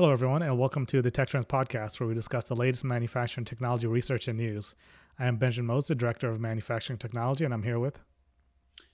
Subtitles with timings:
[0.00, 3.44] Hello, everyone, and welcome to the Tech Trends Podcast, where we discuss the latest manufacturing
[3.44, 4.74] technology research and news.
[5.18, 7.98] I am Benjamin Moses, the Director of Manufacturing Technology, and I'm here with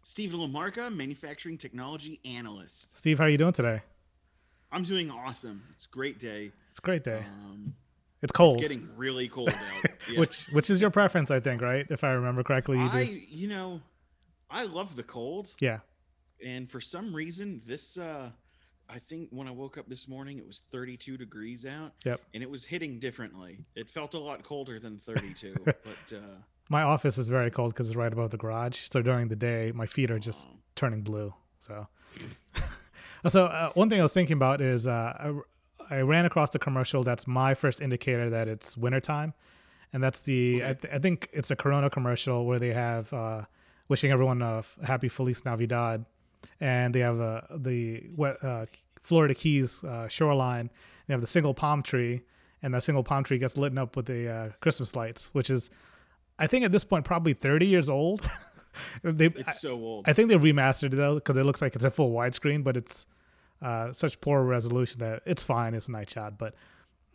[0.02, 2.98] Steve LaMarca, Manufacturing Technology Analyst.
[2.98, 3.18] Steve.
[3.18, 3.82] How are you doing today?
[4.72, 5.62] I'm doing awesome.
[5.76, 6.50] It's a great day.
[6.70, 7.18] It's a great day.
[7.24, 7.74] Um,
[8.20, 8.54] it's cold.
[8.54, 9.90] It's getting really cold out.
[10.10, 10.18] Yeah.
[10.18, 11.86] which which is your preference, I think, right?
[11.88, 13.12] If I remember correctly, you I, do.
[13.12, 13.80] you know,
[14.50, 15.78] I love the cold, Yeah.
[16.44, 17.96] and for some reason, this.
[17.96, 18.30] uh
[18.88, 21.92] I think when I woke up this morning, it was 32 degrees out.
[22.04, 22.20] Yep.
[22.34, 23.64] And it was hitting differently.
[23.74, 26.18] It felt a lot colder than 32, but uh,
[26.68, 28.88] My office is very cold because it's right above the garage.
[28.90, 31.34] So during the day, my feet are just um, turning blue.
[31.58, 31.86] So,
[33.28, 35.32] so uh, one thing I was thinking about is uh,
[35.90, 39.34] I, I ran across a commercial that's my first indicator that it's wintertime.
[39.92, 43.42] And that's the, I, th- I think it's a Corona commercial where they have uh,
[43.88, 46.04] wishing everyone a happy Feliz Navidad.
[46.60, 48.04] And they have uh, the
[48.42, 48.66] uh,
[49.02, 50.70] Florida Keys uh, shoreline.
[51.06, 52.22] They have the single palm tree.
[52.62, 55.70] And that single palm tree gets lit up with the uh, Christmas lights, which is,
[56.38, 58.28] I think at this point, probably 30 years old.
[59.02, 60.08] they, it's so old.
[60.08, 62.76] I think they remastered it though because it looks like it's a full widescreen, but
[62.76, 63.06] it's
[63.62, 65.74] uh, such poor resolution that it's fine.
[65.74, 66.54] It's a night shot, but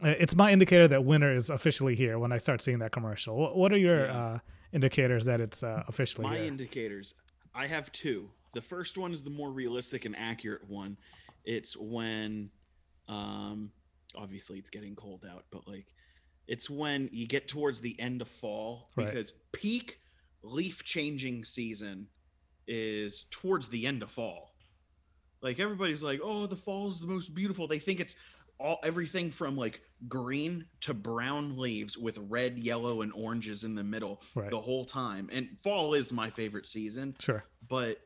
[0.04, 3.36] uh, it's my indicator that winter is officially here when I start seeing that commercial.
[3.36, 4.18] What, what are your Yeah.
[4.18, 4.40] uh,
[4.72, 6.46] indicators that it's uh, officially My here?
[6.46, 7.14] indicators,
[7.54, 8.30] I have two.
[8.54, 10.98] The first one is the more realistic and accurate one.
[11.46, 12.50] It's when,
[13.08, 13.72] um,
[14.16, 15.88] obviously it's getting cold out, but like,
[16.48, 19.06] it's when you get towards the end of fall Right.
[19.08, 20.00] because peak
[20.44, 22.08] leaf changing season
[22.68, 24.56] is towards the end of fall.
[25.42, 28.16] Like everybody's like, "Oh, the fall is the most beautiful." They think it's
[28.60, 33.84] all everything from like green to brown leaves with red, yellow, and oranges in the
[33.84, 34.52] middle Right.
[34.52, 35.30] the whole time.
[35.32, 37.44] And fall is my favorite season, Sure.
[37.68, 38.00] but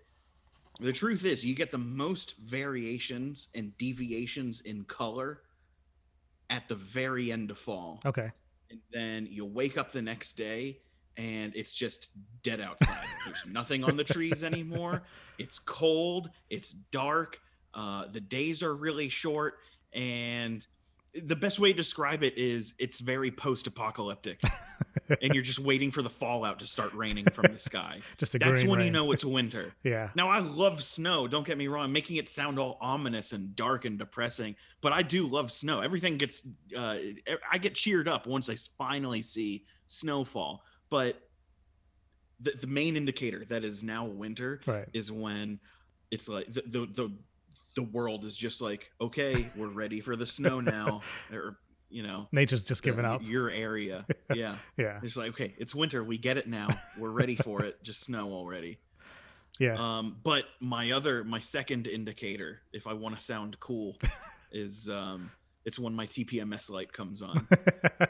[0.80, 5.42] the truth is you get the most variations and deviations in color
[6.50, 8.00] at the very end of fall.
[8.06, 8.32] Okay.
[8.70, 10.80] And then you wake up the next day
[11.18, 12.10] and it's just
[12.44, 13.06] dead outside.
[13.26, 15.04] There's nothing on the trees anymore.
[15.38, 17.40] It's cold, it's dark,
[17.74, 19.56] uh, the days are really short,
[19.94, 20.66] and
[21.24, 24.42] the best way to describe it is it's very post apocalyptic.
[25.22, 28.02] and you're just waiting for the fallout to start raining from the sky.
[28.18, 29.74] Just a That's when you know it's winter.
[29.84, 30.10] Yeah.
[30.16, 31.28] Now I love snow.
[31.28, 34.56] Don't get me wrong, making it sound all ominous and dark and depressing.
[34.82, 35.82] But I do love snow.
[35.82, 36.42] Everything gets,
[36.76, 36.98] uh,
[37.52, 40.64] I get cheered up once I finally see snowfall.
[40.90, 41.22] But
[42.40, 44.88] the the main indicator that is now winter Right.
[44.94, 45.60] is when
[46.12, 47.12] it's like the the the,
[47.76, 51.02] the world is just like, okay, we're ready for the snow now,
[51.34, 51.58] or
[51.90, 53.22] you know, Nature's just giving the- up.
[53.24, 54.06] your area.
[54.34, 54.56] Yeah.
[54.76, 55.00] Yeah.
[55.04, 56.04] It's like, okay, it's winter.
[56.04, 56.68] We get it now.
[56.98, 57.82] We're ready for it.
[57.84, 58.80] Just snow already.
[59.60, 59.76] Yeah.
[59.78, 63.96] Um, but my other, my second indicator, if I want to sound cool,
[64.52, 65.32] is um,
[65.64, 67.48] it's when my TPMS light comes on.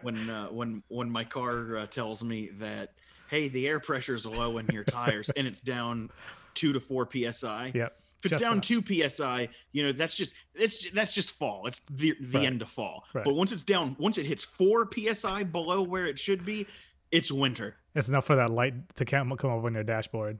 [0.01, 2.93] when uh, when when my car uh, tells me that,
[3.29, 6.09] hey, the air pressure's low in your tires, and it's down
[6.55, 7.71] two to four psi.
[7.75, 7.95] yep.
[8.25, 8.63] If it's Just down that.
[8.63, 11.67] two psi, you know that's just it's that's just fall.
[11.67, 12.47] It's the the Right.
[12.47, 13.05] end of fall.
[13.13, 13.23] Right.
[13.23, 16.65] But once it's down, once it hits four psi below where it should be,
[17.11, 17.75] it's winter.
[17.93, 20.39] It's enough for that light to come come up on your dashboard.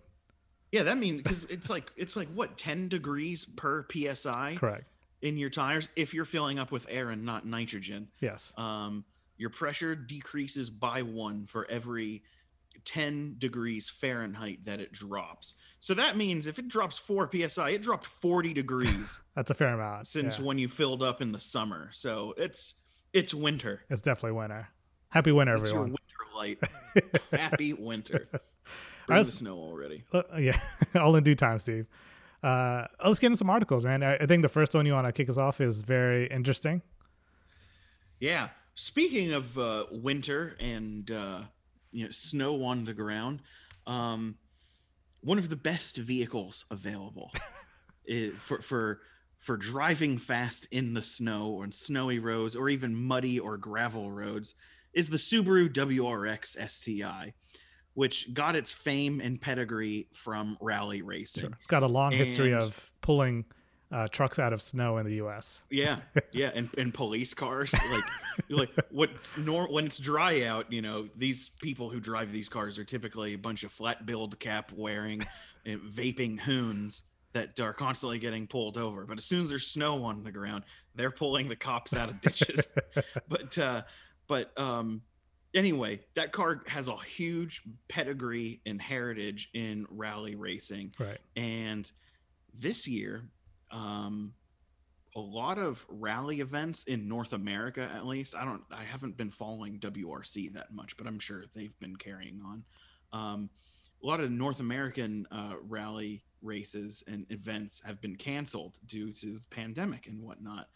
[0.72, 4.86] Yeah, that means because it's like it's like what ten degrees per psi Correct.
[5.22, 8.08] in your tires if you're filling up with air and not nitrogen.
[8.20, 8.52] Yes.
[8.58, 9.06] Um,
[9.38, 12.24] your pressure decreases by one for every
[12.84, 15.56] 10 degrees Fahrenheit that it drops.
[15.80, 19.74] So that means if it drops 4 psi, it dropped 40 degrees That's a fair
[19.74, 20.08] amount.
[20.08, 20.46] since yeah.
[20.46, 21.90] when you filled up in the summer.
[21.94, 22.76] So it's
[23.14, 23.82] it's winter.
[23.90, 24.68] It's definitely winter.
[25.10, 25.96] Happy winter, It's your everyone.
[26.36, 26.60] winter
[27.00, 27.12] light.
[27.32, 28.28] Happy winter.
[29.08, 30.04] Bring the snow already.
[30.12, 30.60] Uh, yeah,
[30.96, 31.86] all in due time, Steve.
[32.44, 34.04] Uh, let's get into some articles, man.
[34.04, 36.82] I, I think the first one you want to kick us off is very interesting.
[38.20, 38.50] Yeah.
[38.74, 41.42] Speaking of uh, winter and uh,
[41.96, 43.42] you know snow on the ground,
[43.88, 44.36] um,
[45.22, 47.32] one of the best vehicles available
[48.40, 49.00] for for
[49.40, 54.56] for driving fast in the snow or snowy roads or even muddy or gravel roads
[54.94, 57.34] is the Subaru WRX STI,
[57.94, 61.54] which got its fame and pedigree from rally racing.
[61.60, 63.46] It's got a long history And- of pulling
[63.92, 65.64] uh, trucks out of snow in the U.S.
[65.70, 65.98] Yeah,
[66.32, 68.04] yeah, and, and police cars like
[68.50, 72.78] like what's nor when it's dry out, you know, these people who drive these cars
[72.80, 77.04] are typically a bunch of flat billed cap wearing, uh, vaping hoons
[77.34, 79.06] that are constantly getting pulled over.
[79.06, 80.64] But as soon as there's snow on the ground,
[80.96, 82.70] they're pulling the cops out of ditches.
[83.28, 83.82] but uh,
[84.28, 85.02] but um,
[85.54, 91.20] anyway, that car has a huge pedigree and heritage in rally racing Right.
[91.36, 91.92] and
[92.58, 93.26] this year
[93.72, 94.34] um
[95.16, 98.36] a lot of rally events in North America, at least.
[98.36, 102.42] I don't, I haven't been following WRC that much, but I'm sure they've been carrying
[102.46, 102.64] on.
[103.14, 103.50] Um,
[104.04, 109.40] a lot of North American uh, rally races and events have been canceled due to
[109.40, 110.68] the pandemic and whatnot.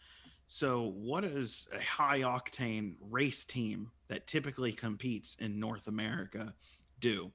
[0.46, 6.54] So, what does a high octane race team that typically competes in North America
[6.98, 7.30] do?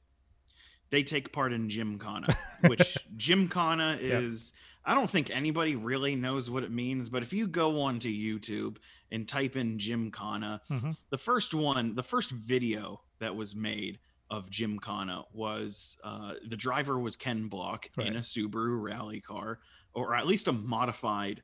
[0.89, 2.35] They take part in Gymkhana,
[2.67, 4.53] which Gymkhana is.
[4.53, 4.61] Yep.
[4.85, 8.77] I don't think anybody really knows what it means, but if you go onto YouTube
[9.11, 10.91] and type in Gymkhana, mm-hmm.
[11.09, 13.99] the first one, the first video that was made
[14.29, 18.07] of Gymkhana was uh, the driver was Ken Block right.
[18.07, 19.59] in a Subaru rally car,
[19.93, 21.41] or at least a modified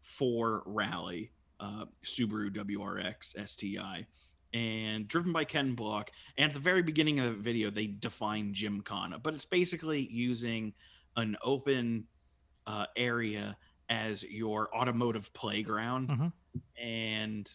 [0.00, 4.06] for rally uh, Subaru WRX STI
[4.52, 6.10] and driven by Ken Block.
[6.38, 10.74] And at the very beginning of the video, they define Gymkhana, but it's basically using
[11.16, 12.06] an open
[12.66, 13.56] uh, area
[13.88, 16.08] as your automotive playground.
[16.08, 16.28] Mm-hmm.
[16.82, 17.54] And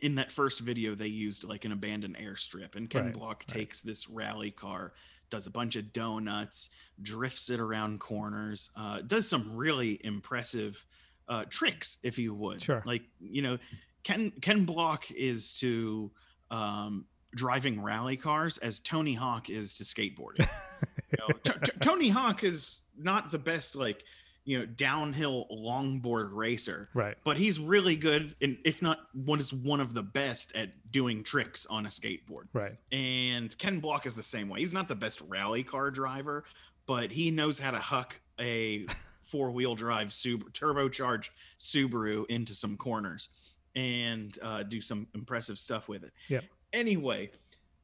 [0.00, 3.58] in that first video, they used like an abandoned airstrip, and Ken right, Block right.
[3.58, 4.92] takes this rally car,
[5.30, 6.70] does a bunch of donuts,
[7.02, 10.84] drifts it around corners, uh, does some really impressive
[11.28, 12.62] uh, tricks, if you would.
[12.62, 12.82] Sure.
[12.86, 13.58] Like you know,
[14.04, 16.10] Ken Ken Block is to
[16.50, 20.48] um, driving rally cars as Tony Hawk is to skateboarding.
[21.10, 24.04] you know, t- t- Tony Hawk is not the best like
[24.44, 27.16] you know downhill longboard racer right.
[27.24, 31.22] but he's really good and if not one is one of the best at doing
[31.22, 32.44] tricks on a skateboard.
[32.52, 32.76] Right.
[32.90, 34.60] And ken block is the same way.
[34.60, 36.44] He's not the best rally car driver
[36.86, 38.86] but he knows how to huck a
[39.22, 41.28] four-wheel drive Subaru, turbocharged
[41.58, 43.28] subaru into some corners
[43.76, 46.12] and uh, do some impressive stuff with it.
[46.30, 46.40] Yeah
[46.72, 47.30] anyway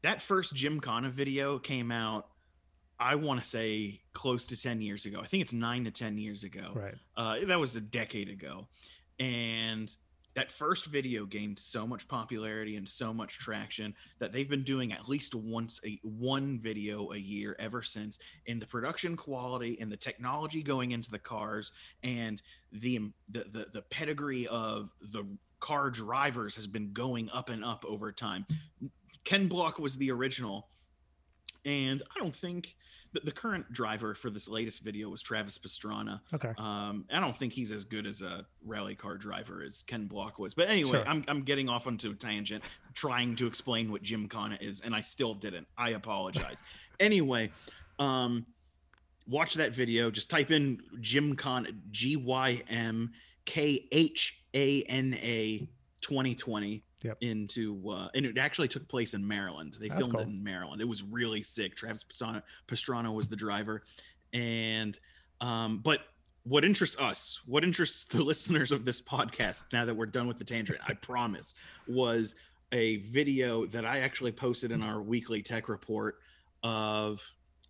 [0.03, 2.29] that first gymkhana video came out
[3.05, 5.21] I want to say close to 10 years ago.
[5.23, 6.73] I think it's nine to 10 years ago.
[6.75, 6.95] Right.
[7.15, 8.67] Uh, that was a decade ago.
[9.21, 9.95] And
[10.33, 14.91] that first video gained so much popularity and so much traction that they've been doing
[14.91, 18.19] at least once a one video a year ever since
[18.49, 21.73] and the production quality and the technology going into the cars
[22.03, 22.43] and
[22.73, 25.25] the the the, the pedigree of the
[25.61, 28.45] car drivers has been going up and up over time
[29.23, 30.69] ken block was the original
[31.65, 32.77] and i don't think
[33.15, 36.21] the, the, current driver for this latest video was Travis Pastrana.
[36.35, 36.53] Okay.
[36.59, 40.41] Um, I don't think he's as good as a rally car driver as Ken Block
[40.41, 40.53] was.
[40.53, 41.09] But anyway, sure.
[41.09, 45.01] I'm, I'm getting off onto a tangent trying to explain what Gymkhana is, and I
[45.01, 45.69] still didn't.
[45.79, 46.65] I apologize.
[47.01, 47.53] anyway,
[48.01, 48.47] um,
[49.29, 50.11] watch that video.
[50.11, 53.13] Just type in Gymkhana, G Y M
[53.45, 55.69] K H A N A
[56.01, 57.19] 2020 yep.
[57.21, 59.77] into uh, and it actually took place in Maryland.
[59.79, 60.23] They That's filmed cool.
[60.23, 60.81] it in Maryland.
[60.81, 61.77] It was really sick.
[61.77, 63.83] Travis Pastrana, Pastrana was the driver,
[64.33, 64.99] and
[65.41, 66.01] um, but
[66.45, 70.39] what interests us, what interests the listeners of this podcast, now that we're done with
[70.39, 71.55] the tangent, I promise,
[71.87, 72.35] was
[72.73, 76.19] a video that I actually posted in our weekly tech report
[76.63, 77.23] of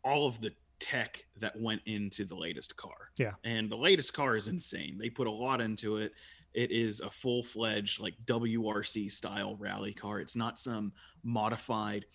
[0.02, 3.10] all of the tech that went into the latest car.
[3.16, 3.32] Yeah.
[3.44, 4.98] And the latest car is insane.
[4.98, 6.12] They put a lot into it.
[6.54, 10.20] It is a full fledged like WRC style rally car.
[10.20, 10.92] It's not some
[11.22, 12.06] modified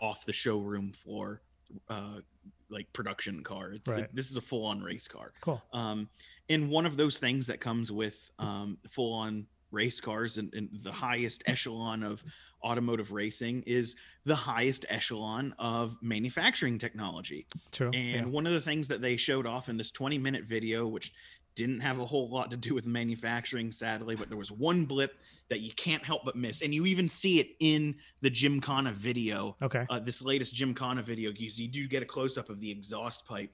[0.00, 1.40] off the showroom floor
[1.88, 2.20] uh,
[2.68, 3.72] like production car.
[3.72, 4.14] It's right.
[4.14, 5.32] this is a full on race car.
[5.40, 5.62] Cool.
[5.72, 6.08] Um,
[6.48, 10.68] and one of those things that comes with um, full on race cars and, and,
[10.82, 12.22] the highest echelon of
[12.62, 17.46] automotive racing is the highest echelon of manufacturing technology.
[17.72, 17.90] True.
[17.92, 18.24] And yeah.
[18.24, 21.12] one of the things that they showed off in this 20 minute video, which
[21.56, 25.18] didn't have a whole lot to do with manufacturing, sadly, but there was one blip
[25.48, 26.60] that you can't help but miss.
[26.62, 29.56] And you even see it in the Gymkhana video.
[29.60, 29.84] Okay.
[29.88, 33.26] Uh, this latest Gymkhana video, you, you do get a close up of the exhaust
[33.26, 33.50] pipe.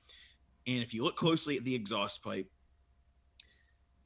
[0.67, 2.51] And if you look closely at the exhaust pipe,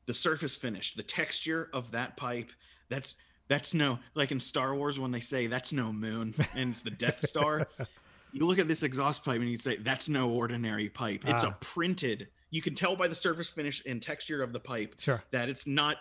[0.04, 2.50] the surface finish, the texture of that pipe,
[2.88, 3.16] that's
[3.48, 6.90] that's no like in Star Wars when they say that's no moon and it's the
[6.90, 7.66] Death Star.
[8.32, 11.22] you look at this exhaust pipe and you say that's no ordinary pipe.
[11.26, 11.48] It's ah.
[11.48, 15.22] a printed you can tell by the surface finish and texture of the pipe sure.
[15.30, 15.96] that it's not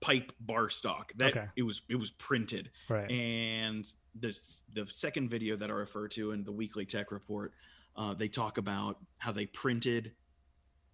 [0.00, 1.46] pipe bar stock that okay.
[1.56, 2.70] it was it was printed.
[2.88, 3.10] Right.
[3.10, 4.36] And the
[4.72, 7.52] the second video that i refer to in the weekly tech report
[7.96, 10.12] uh, they talk about how they printed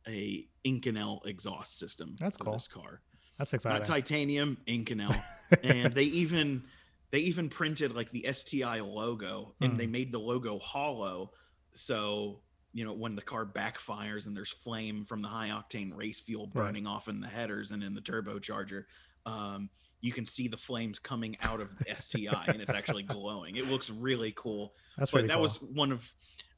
[0.09, 2.53] a inconel exhaust system that's cool.
[2.53, 3.01] this car.
[3.39, 3.79] That's exciting.
[3.79, 5.17] not titanium inconel.
[5.63, 6.65] And they even
[7.13, 9.79] they even printed like the sti logo and mm.
[9.79, 11.31] they made the logo hollow.
[11.71, 12.41] So
[12.77, 16.47] you know when the car backfires and there's flame from the high octane race fuel
[16.47, 16.91] burning right.
[16.91, 18.85] off in the headers and in the turbocharger
[19.27, 23.57] um, you can see the flames coming out of the STI and it's actually glowing.
[23.57, 24.75] It looks really cool.
[24.97, 25.43] That's but that cool.
[25.43, 26.15] was one of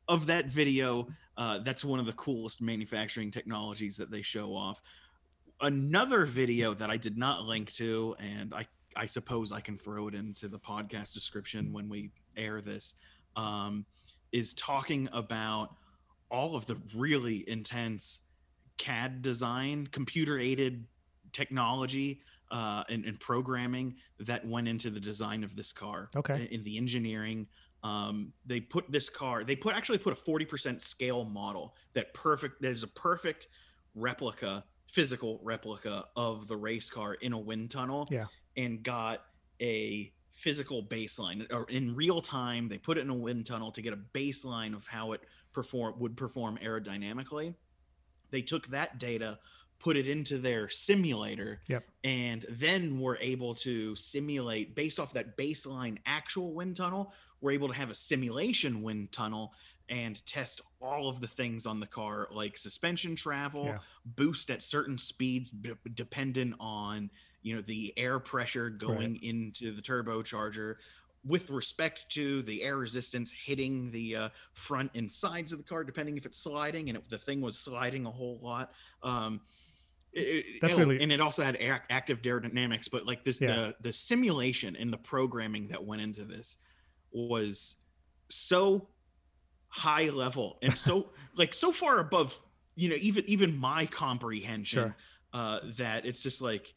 [0.06, 1.08] of that video.
[1.36, 4.80] Uh, that's one of the coolest manufacturing technologies that they show off.
[5.60, 10.08] another video that I did not link to, and I I suppose I can throw
[10.08, 12.94] it into the podcast description when we air this,
[13.36, 13.86] um,
[14.32, 15.74] is talking about
[16.30, 18.20] all of the really intense
[18.76, 20.86] CAD design, computer aided
[21.32, 22.20] technology,
[22.50, 26.08] uh, and, and, programming that went into the design of this car.
[26.16, 26.34] Okay.
[26.34, 27.46] In, in the engineering,
[27.82, 29.44] um, they put this car.
[29.44, 32.62] They put actually put a forty percent scale model that perfect.
[32.62, 33.48] That is a perfect
[33.94, 38.08] replica, physical replica of the race car in a wind tunnel.
[38.10, 38.26] Yeah.
[38.56, 39.24] And got
[39.60, 43.82] a physical baseline or in real time they put it in a wind tunnel to
[43.82, 45.20] get a baseline of how it
[45.58, 47.52] perform would perform aerodynamically
[48.30, 49.40] they took that data
[49.80, 51.84] put it into their simulator yep.
[52.04, 57.66] and then were able to simulate based off that baseline actual wind tunnel we're able
[57.66, 59.52] to have a simulation wind tunnel
[59.88, 63.78] and test all of the things on the car like suspension travel Yeah.
[64.04, 67.10] boost at certain speeds d- dependent on
[67.42, 70.76] you know the air pressure going into the turbocharger
[71.28, 75.84] with respect to the air resistance hitting the uh, front and sides of the car
[75.84, 79.40] depending if it's sliding and if the thing was sliding a whole lot um
[80.12, 81.56] it- it- That's oh, really- and it also had
[81.90, 83.48] active aerodynamics but like this Yeah.
[83.54, 86.56] the the simulation and the programming that went into this
[87.12, 87.76] was
[88.28, 88.88] so
[89.68, 92.40] high level and so like so far above
[92.74, 94.96] you know even even my comprehension Sure.
[95.34, 96.72] uh that it's just like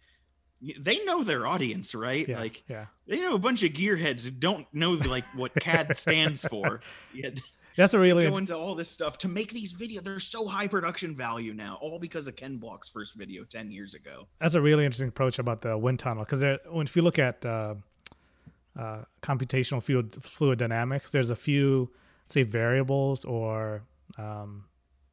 [0.80, 2.40] they know their audience right Yeah.
[2.40, 2.86] like yeah.
[3.08, 6.82] they know a bunch of gearheads who don't know like what cad stands for
[7.14, 7.40] yet
[7.76, 10.68] That's a really go into all this stuff to make these videos they're so high
[10.68, 14.62] production value now all because of ken block's first video 10 years ago that's a
[14.62, 17.76] really interesting approach about the wind tunnel because when if you look at uh,
[18.80, 21.92] uh, computational fluid fluid dynamics, there's a few
[22.28, 23.84] say variables or
[24.18, 24.64] um,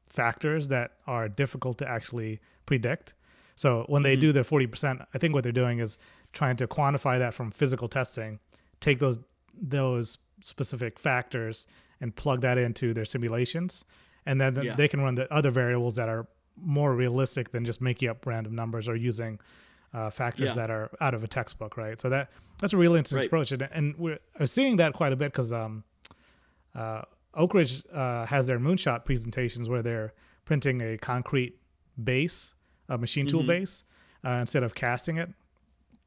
[0.09, 3.15] factors that are difficult to actually predict.
[3.59, 4.21] So when they Mhm.
[4.21, 5.99] do the 40%, I think what they're doing is
[6.33, 8.39] trying to quantify that from physical testing,
[8.81, 9.19] take those
[9.61, 11.67] those specific factors
[12.01, 13.85] and plug that into their simulations,
[14.25, 14.77] and then Yeah.
[14.77, 18.55] they can run the other variables that are more realistic than just making up random
[18.55, 19.41] numbers or using
[19.93, 20.55] uh, factors Yeah.
[20.55, 21.99] that are out of a textbook, right?
[21.99, 23.27] So that that's a really interesting Right.
[23.27, 25.83] approach, and, and we're seeing that quite a bit because um,
[26.77, 27.03] uh,
[27.35, 30.13] Oak Ridge uh, has their moonshot presentations where they're
[30.45, 31.59] printing a concrete
[32.05, 32.55] base,
[32.89, 33.47] a machine tool Mhm.
[33.49, 33.85] base,
[34.25, 35.31] uh, instead of casting it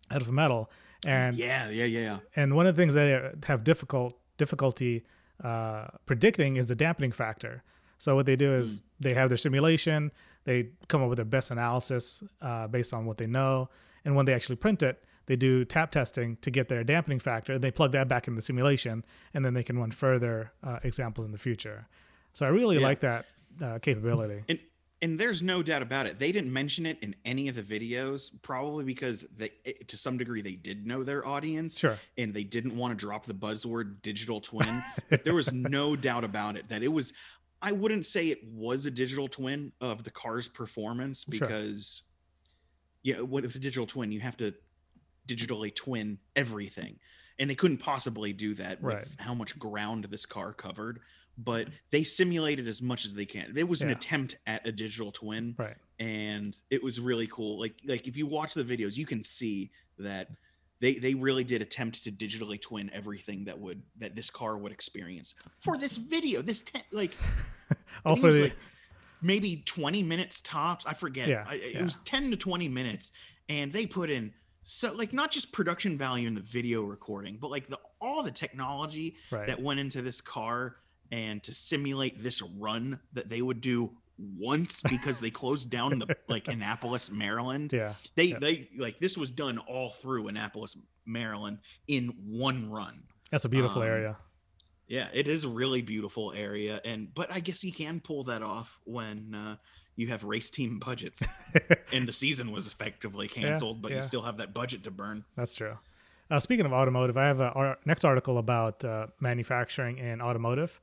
[0.09, 0.69] out of metal.
[1.05, 5.03] And yeah yeah yeah and one of the things they have difficult difficulty
[5.43, 7.63] uh, predicting is the dampening factor.
[7.97, 10.11] So what they do is they have their simulation,
[10.43, 13.69] they come up with their best analysis uh, based on what they know,
[14.05, 17.53] and when they actually print it, they do tap testing to get their dampening factor.
[17.53, 20.79] And they plug that back in the simulation, and then they can run further uh,
[20.83, 21.87] examples in the future.
[22.33, 22.83] So I really Yeah.
[22.87, 23.25] like that
[23.61, 24.43] uh, capability.
[24.49, 24.59] and
[25.01, 28.29] and there's no doubt about it they didn't mention it in any of the videos
[28.41, 29.49] probably because they
[29.87, 31.99] to some degree they did know their audience Sure.
[32.17, 36.23] and they didn't want to drop the buzzword digital twin but there was no doubt
[36.23, 37.13] about it that it was
[37.61, 41.39] i wouldn't say it was a digital twin of the car's performance Sure.
[41.47, 42.03] because
[43.03, 44.53] yeah what if a digital twin you have to
[45.27, 46.97] digitally twin everything
[47.39, 48.99] and they couldn't possibly do that Right.
[48.99, 50.99] with how much ground this car covered
[51.37, 55.11] but they simulated as much as they can It was an attempt at a digital
[55.11, 55.75] twin Right.
[55.99, 59.71] and it was really cool like like if you watch the videos you can see
[59.99, 60.27] that
[60.81, 64.71] they they really did attempt to digitally twin everything that would that this car would
[64.71, 67.15] experience for this video this te- like
[68.05, 68.55] All for the like
[69.21, 71.83] maybe 20 minutes tops i forget Yeah, I, it yeah.
[71.83, 73.11] was 10 to 20 minutes
[73.47, 74.33] and they put in
[74.63, 78.31] so like not just production value in the video recording but like the all the
[78.31, 79.47] technology right.
[79.47, 80.75] that went into this car
[81.11, 86.15] and to simulate this run that they would do once because they closed down the
[86.27, 87.73] like Annapolis, Maryland.
[87.73, 87.93] yeah.
[88.15, 88.39] They yeah.
[88.39, 93.03] they like this was done all through Annapolis, Maryland in one run.
[93.31, 94.17] That's a beautiful um, area.
[94.87, 98.43] Yeah, it is a really beautiful area and but I guess you can pull that
[98.43, 99.55] off when uh
[99.95, 101.21] you have race team budgets
[101.93, 103.97] and the season was effectively canceled, but yeah.
[103.97, 105.25] you still have that budget to burn.
[105.35, 105.77] That's true.
[106.29, 110.79] Uh, speaking of automotive, I have a our next article about uh, manufacturing and automotive.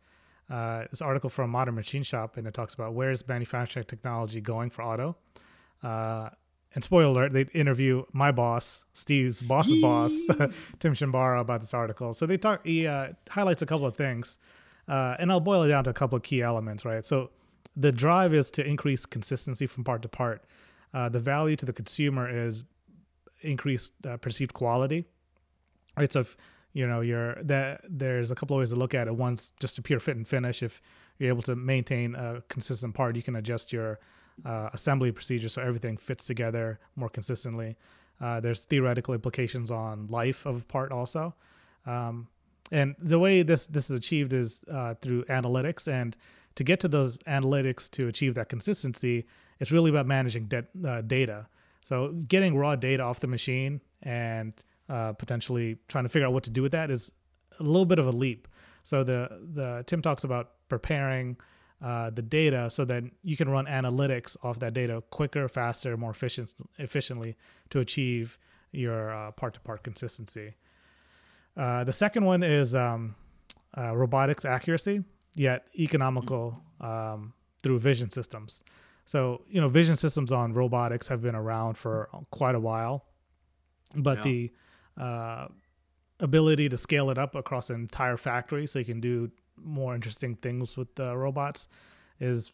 [0.50, 4.70] Uh, this article from Modern Machine Shop, and it talks about where's manufacturing technology going
[4.70, 5.16] for auto.
[5.82, 6.30] Uh,
[6.74, 10.12] and spoiler alert, they interview my boss, Steve's boss's boss,
[10.78, 12.14] Tim Shinbara, about this article.
[12.14, 12.64] So they talk.
[12.64, 14.38] He uh, highlights a couple of things,
[14.86, 16.84] uh, and I'll boil it down to a couple of key elements.
[16.84, 17.04] Right.
[17.04, 17.30] So
[17.76, 20.44] the drive is to increase consistency from part to part.
[20.92, 22.64] Uh, the value to the consumer is
[23.42, 25.04] increased uh, perceived quality.
[25.96, 26.12] Right.
[26.12, 26.36] So if
[26.72, 29.14] you know you're that there's a couple of ways to look at it.
[29.14, 30.62] One's just a pure fit and finish.
[30.62, 30.80] If
[31.18, 33.98] you're able to maintain a consistent part, you can adjust your
[34.44, 37.76] uh, assembly procedure so everything fits together more consistently.
[38.20, 41.34] Uh, there's theoretical implications on life of a part also.
[41.86, 42.28] Um,
[42.70, 45.90] and the way this this is achieved is uh, through analytics.
[45.90, 46.16] And
[46.56, 49.26] to get to those analytics to achieve that consistency,
[49.60, 51.46] it's really about managing de- uh, data.
[51.82, 54.52] So getting raw data off the machine and
[54.88, 57.12] uh, potentially trying to figure out what to do with that is
[57.60, 58.48] a little bit of a leap.
[58.84, 61.36] So the the Tim talks about preparing
[61.82, 66.10] uh, the data so that you can run analytics off that data quicker, faster, more
[66.10, 67.36] efficient, efficiently
[67.70, 68.38] to achieve
[68.72, 70.54] your uh, part-to-part consistency.
[71.56, 73.14] Uh, the second one is um,
[73.76, 75.02] uh, robotics accuracy,
[75.34, 78.62] yet economical um, through vision systems.
[79.04, 83.04] So you know, vision systems on robotics have been around for quite a while,
[83.94, 84.24] but yeah.
[84.24, 84.52] the
[84.98, 85.48] uh,
[86.20, 90.34] ability to scale it up across an entire factory so you can do more interesting
[90.36, 91.68] things with the robots
[92.20, 92.52] is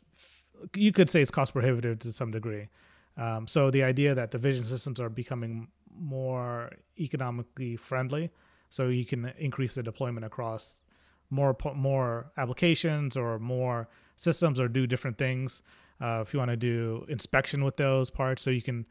[0.74, 2.68] you could say it's cost prohibitive to some degree.
[3.16, 8.30] Um, so the idea that the vision systems are becoming more economically friendly,
[8.70, 10.82] so you can increase the deployment across
[11.30, 15.62] more more applications or more systems or do different things.
[16.00, 18.84] Uh, if you want to do inspection with those parts, so you can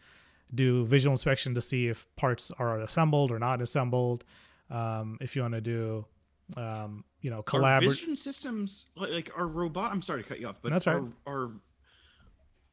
[0.53, 4.23] do visual inspection to see if parts are assembled or not assembled.
[4.69, 6.05] Um, if you want to do
[6.57, 7.91] um, you know, collaborate.
[7.91, 9.91] Vision systems like our robot.
[9.91, 11.01] I'm sorry to cut you off, but that's right.
[11.25, 11.51] Are, are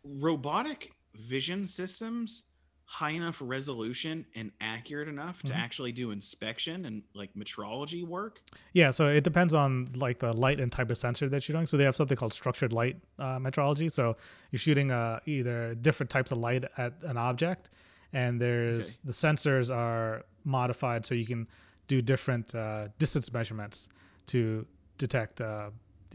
[0.05, 2.45] robotic vision systems
[2.91, 5.47] high enough resolution and accurate enough mm-hmm.
[5.47, 8.43] to actually do inspection and like metrology work?
[8.73, 11.67] Yeah, so it depends on like the light and type of sensor that you're doing.
[11.67, 13.93] So they have something called structured light uh, metrology.
[13.93, 14.17] So
[14.51, 17.71] you're shooting uh, either different types of light at an object,
[18.13, 19.07] and there's okay.
[19.07, 21.47] the sensors are modified so you can
[21.87, 23.89] do different uh, distance measurements
[24.27, 24.67] to
[24.99, 25.71] detect uh,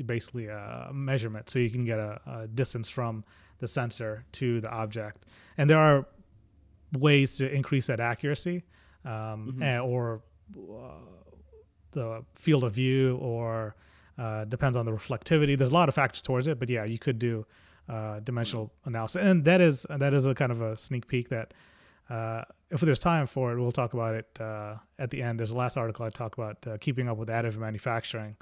[0.05, 1.49] basically a measurement.
[1.49, 3.23] So you can get a, a, distance from
[3.59, 5.25] the sensor to the object.
[5.57, 6.05] And there are
[6.93, 8.63] ways to increase that accuracy
[9.03, 9.63] um, mm-hmm.
[9.63, 10.21] and, or
[10.57, 10.89] uh,
[11.91, 13.75] the field of view or
[14.17, 15.57] uh, depends on the reflectivity.
[15.57, 17.45] There's a lot of factors towards it, but yeah, you could do
[17.89, 19.21] uh, dimensional analysis.
[19.21, 21.53] And that is, that is a kind of a sneak peek that
[22.09, 25.39] uh, if there's time for it, we'll talk about it uh, at the end.
[25.39, 28.35] There's a last article I talk about uh, keeping up with additive manufacturing,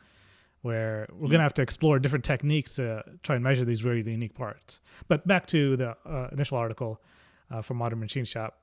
[0.61, 1.25] where we're mm-hmm.
[1.27, 4.81] going to have to explore different techniques to try and measure these very unique parts.
[5.07, 7.01] But back to the uh, initial article
[7.53, 8.59] uh, from Modern Machine Shop.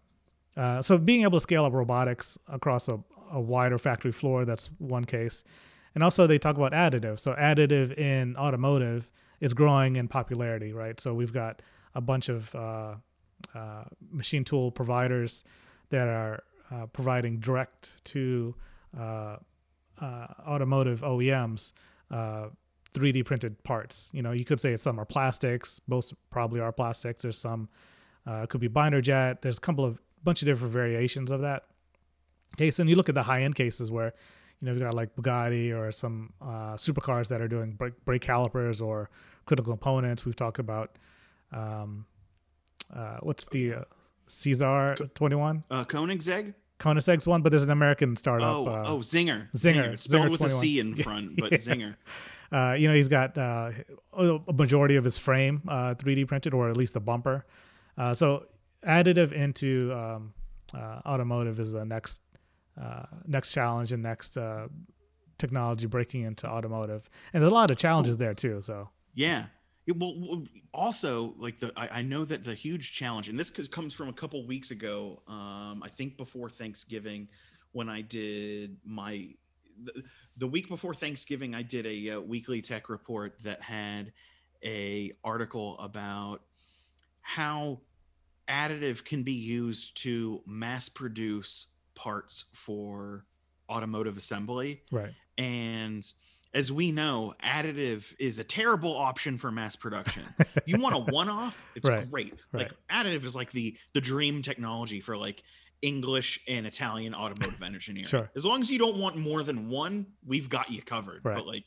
[0.57, 2.99] Uh, so being able to scale up robotics across a,
[3.33, 5.45] a wider factory floor, that's one case.
[5.95, 7.19] And also they talk about additive.
[7.19, 11.01] So additive in automotive is growing in popularity, right?
[11.01, 11.63] So we've got
[11.95, 12.95] a bunch of uh,
[14.11, 15.45] machine tool providers
[15.89, 18.55] that are uh, providing direct to
[18.99, 19.37] uh,
[20.01, 21.73] uh, automotive OEMs
[22.13, 24.11] 3D printed parts.
[24.13, 25.81] You know, you could say some are plastics.
[25.87, 27.23] Most probably are plastics.
[27.23, 27.69] There's some
[28.27, 29.43] it could be binder jet.
[29.43, 31.65] There's a couple of bunch of different variations of that
[32.57, 32.79] case.
[32.79, 34.13] And you look at the high end cases where
[34.61, 38.23] you know, you've got like Bugatti or some uh, supercars that are doing brake, brake
[38.23, 39.11] calipers or
[39.47, 40.25] critical components.
[40.25, 40.99] We've talked about
[41.53, 42.05] um,
[42.95, 43.85] uh, what's the uh,
[44.27, 45.65] Caesar twenty one?
[45.71, 46.55] Uh, Koenigsegg.
[46.79, 48.49] Koenigsegg's one, but there's an American startup.
[48.49, 49.51] Oh, uh, oh, Czinger.
[49.53, 49.93] Czinger.
[49.95, 50.01] Czinger.
[50.01, 50.57] Spelled Zinger with 21.
[50.57, 51.59] a C in front, but yeah.
[51.59, 51.97] Czinger.
[52.51, 53.71] Uh, you know, he's got uh,
[54.15, 57.45] a majority of his frame uh, 3D printed, or at least the bumper.
[57.99, 58.47] Uh, so
[58.87, 60.33] additive into um,
[60.75, 62.23] uh, automotive is the next
[62.81, 64.39] uh, next challenge and next
[65.39, 67.09] technology breaking into automotive.
[67.33, 68.61] And there's a lot of challenges there too.
[68.61, 69.47] So yeah,
[69.87, 73.93] it, well, also like the I, I, know that the huge challenge, and this comes
[73.95, 75.23] from a couple weeks ago.
[75.27, 77.29] Um, I think before Thanksgiving,
[77.73, 79.29] when I did my
[79.83, 80.03] the,
[80.37, 84.13] the week before Thanksgiving, I did a uh, weekly tech report that had
[84.65, 86.43] a article about
[87.35, 87.79] how
[88.49, 93.25] additive can be used to mass produce parts for
[93.69, 94.83] automotive assembly.
[94.91, 95.15] Right.
[95.39, 96.05] And
[96.53, 100.25] as we know, additive is a terrible option for mass production.
[100.67, 102.35] you want a one-off, it's right, great.
[102.51, 102.65] Right.
[102.65, 105.45] Like additive is like the the dream technology for like
[105.83, 108.07] English and Italian automotive engineering.
[108.07, 108.29] Sure.
[108.35, 111.25] As long as you don't want more than one, we've got you covered.
[111.25, 111.37] Right.
[111.37, 111.67] But like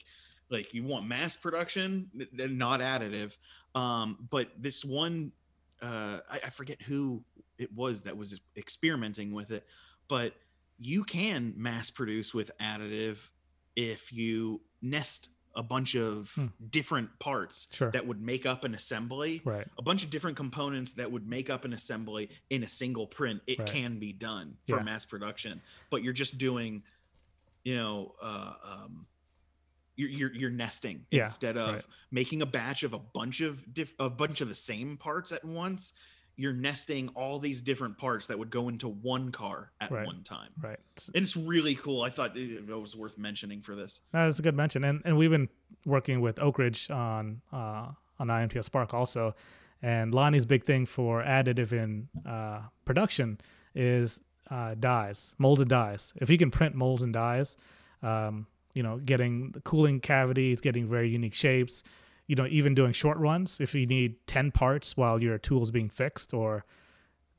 [0.50, 3.38] like you want mass production, then not additive.
[3.76, 5.32] Um, but this one
[5.84, 7.24] uh I, I forget who
[7.58, 9.66] it was that was experimenting with it,
[10.08, 10.34] but
[10.80, 13.18] you can mass produce with additive
[13.76, 16.48] if you nest a bunch of hmm.
[16.70, 17.92] different parts sure.
[17.92, 21.50] that would make up an assembly right a bunch of different components that would make
[21.50, 23.68] up an assembly in a single print it right.
[23.68, 24.84] can be done for yeah.
[24.84, 26.82] mass production but you're just doing
[27.64, 29.06] you know uh, um,
[29.96, 31.86] you're you're, you're nesting Yeah, instead of right.
[32.12, 35.44] making a batch of a bunch of diff, a bunch of the same parts at
[35.46, 35.94] once.
[36.36, 40.04] You're nesting all these different parts that would go into one car at Right.
[40.04, 40.80] one time, right.
[41.14, 42.02] and it's really cool.
[42.02, 44.02] I thought it, was worth mentioning for this.
[44.12, 45.48] That's a good mention, and and we've been
[45.86, 49.36] working with Oak Ridge on uh, on IMTS Spark also,
[49.84, 53.40] and Lonnie's big thing for additive in uh, production
[53.76, 56.14] is uh, dies, molds and dies.
[56.16, 57.58] If you can print molds and dies,
[58.02, 61.84] um, you know, getting the cooling cavities, getting very unique shapes,
[62.28, 63.60] you know, even doing short runs.
[63.60, 66.66] If you need ten parts while your tool is being fixed, or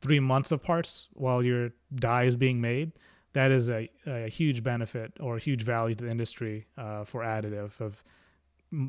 [0.00, 2.92] three months of parts while your die is being made,
[3.32, 7.22] that is a, a huge benefit or a huge value to the industry uh, for
[7.22, 8.04] additive of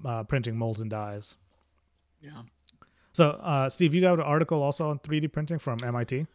[0.05, 1.37] uh, printing molds and dies.
[2.21, 2.41] Yeah.
[3.13, 6.27] So, uh, Steve, you got an article also on 3D printing from MIT.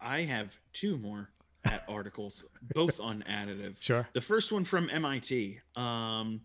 [0.00, 1.30] I have two more
[1.64, 2.44] at articles,
[2.74, 3.80] both on additive.
[3.80, 4.08] Sure.
[4.12, 5.60] The first one from MIT.
[5.76, 6.40] Um,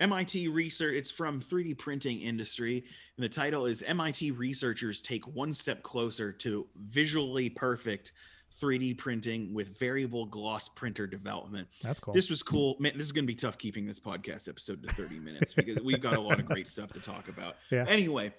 [0.00, 0.94] MIT research.
[0.94, 2.84] It's from 3D printing industry,
[3.16, 8.12] and the title is MIT researchers take one step closer to visually perfect
[8.60, 11.68] 3D printing with variable gloss printer development.
[11.82, 12.14] That's cool.
[12.14, 12.76] This was cool.
[12.78, 15.78] Man, this is going to be tough keeping this podcast episode to 30 minutes because
[15.82, 17.56] we've got a lot of great stuff to talk about.
[17.70, 17.84] Yeah.
[17.88, 18.32] Anyway,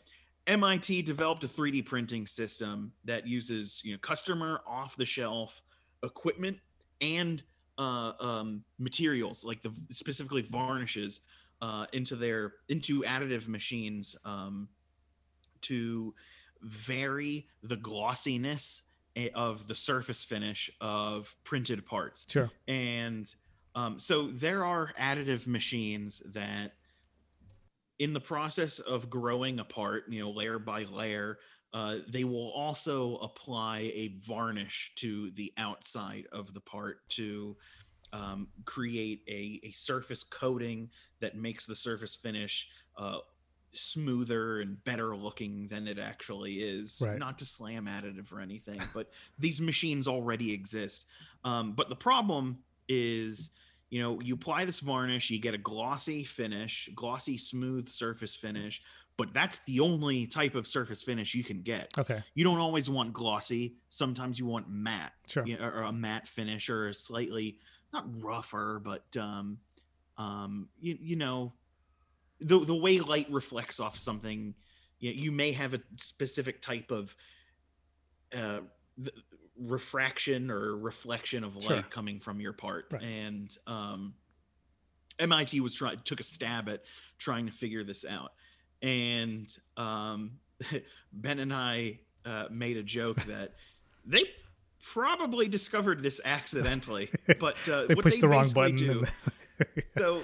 [0.46, 5.62] MIT developed a 3D printing system that uses you know customer off the shelf
[6.08, 6.58] equipment
[7.02, 7.44] and
[7.78, 11.22] uh, um, materials like the specifically varnishes
[11.62, 14.68] uh, into their into additive machines um,
[15.62, 16.14] to
[16.62, 18.82] vary the glossiness
[19.16, 22.50] eh, of the surface finish of printed parts sure.
[22.68, 23.36] and
[23.76, 26.74] um, so there are additive machines that
[28.00, 31.38] in the process of growing apart you know layer by layer
[31.74, 37.56] uh, they will also apply a varnish to the outside of the part to
[38.14, 43.18] um, create a, a surface coating that makes the surface finish uh,
[43.74, 47.02] smoother and better looking than it actually is.
[47.06, 47.18] Right.
[47.18, 51.06] Not to slam additive or anything, but these machines already exist.
[51.44, 53.52] Um, but the problem is,
[53.90, 58.82] you know, you apply this varnish, you get a glossy finish, glossy, smooth surface finish,
[59.18, 61.92] but that's the only type of surface finish you can get.
[61.98, 62.22] Okay.
[62.36, 63.76] You don't always want glossy.
[63.90, 65.44] Sometimes you want matte, Sure.
[65.46, 67.58] you know, or a matte finish or a slightly
[67.92, 69.58] not rougher, but um,
[70.18, 71.54] um, you you know,
[72.40, 74.54] the the way light reflects off something,
[75.00, 77.16] you, you may have a specific type of
[78.36, 78.60] uh,
[79.60, 81.82] refraction or reflection of light Sure.
[81.90, 83.02] coming from your part, Right.
[83.02, 84.14] and um,
[85.20, 86.84] MIT was trying took a stab at
[87.18, 88.34] trying to figure this out,
[88.82, 90.40] and um,
[91.14, 93.54] Ben and I uh, made a joke that
[94.06, 94.24] they
[94.84, 97.10] probably discovered this accidentally,
[97.40, 98.76] but uh, They pushed the wrong button.
[98.76, 99.04] do-
[99.60, 100.22] and- so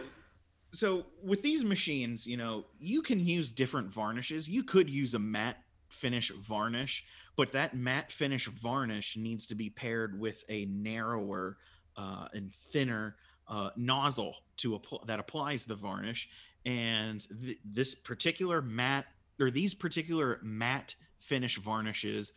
[0.71, 5.19] so with these machines you know you can use different varnishes you could use a
[5.19, 5.57] matte
[5.89, 7.03] finish varnish
[7.35, 11.57] but that matte finish varnish needs to be paired with a narrower
[11.97, 13.15] uh, and thinner
[13.47, 16.29] uh, nozzle to apply that applies the varnish
[16.65, 19.05] and th- this particular matte
[19.39, 22.33] or these particular matte finish varnishes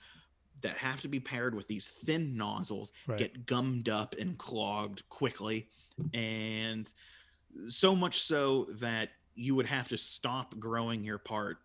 [0.62, 3.18] that have to be paired with these thin nozzles Right.
[3.18, 5.68] get gummed up and clogged quickly
[6.14, 6.90] and
[7.68, 11.58] so much so that you would have to stop growing your part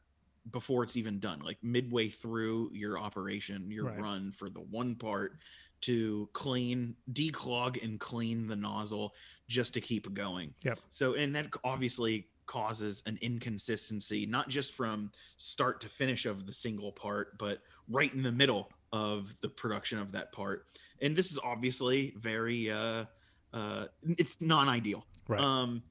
[0.51, 3.99] before it's even done like midway through your operation your Right.
[4.01, 5.37] run for the one part
[5.81, 9.13] to clean declog and clean the nozzle
[9.47, 10.79] just to keep going Yep.
[10.89, 16.51] so and that obviously causes an inconsistency not just from start to finish of the
[16.51, 20.65] single part but right in the middle of the production of that part
[21.01, 23.05] and this is obviously very uh
[23.53, 25.39] uh it's non-ideal Right.
[25.39, 25.81] um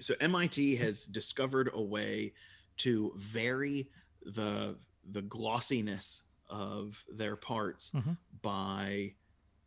[0.00, 2.32] so MIT has discovered a way
[2.78, 3.90] to vary
[4.24, 4.78] the
[5.10, 8.16] the glossiness of their parts Mhm.
[8.40, 9.14] by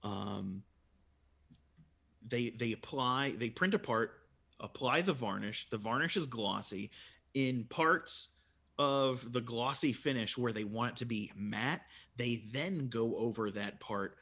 [0.02, 0.64] um
[2.28, 4.23] they they apply they print a part
[4.64, 5.70] apply the varnish.
[5.70, 6.90] The varnish is glossy.
[7.36, 8.30] In parts
[8.80, 11.82] of the glossy finish where they want it to be matte
[12.18, 14.16] they then go over that part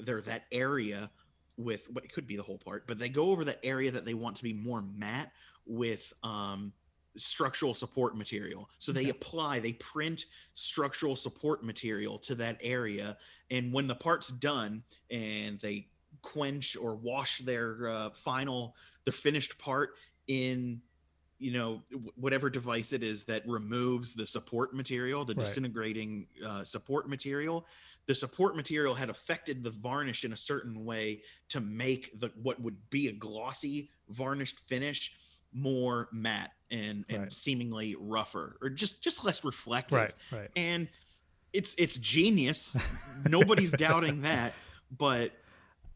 [0.00, 1.10] there that area
[1.58, 4.06] with what it could be the whole part but they go over that area that
[4.06, 5.30] they want to be more matte
[5.66, 6.72] with um
[7.18, 8.68] structural support material.
[8.78, 9.10] So they Okay.
[9.10, 13.18] apply they print structural support material to that area
[13.50, 15.88] and when the part's done and they
[16.22, 19.90] quench or wash their uh, final the finished part
[20.26, 20.80] in
[21.38, 25.44] you know wh- whatever device it is that removes the support material the Right.
[25.46, 27.66] disintegrating uh, support material
[28.06, 32.60] the support material had affected the varnish in a certain way to make the what
[32.60, 35.12] would be a glossy varnished finish
[35.52, 37.32] more matte and and Right.
[37.32, 40.50] seemingly rougher or just just less reflective right.
[40.56, 40.88] and
[41.52, 42.76] it's it's genius
[43.26, 44.52] nobody's doubting that
[44.90, 45.32] but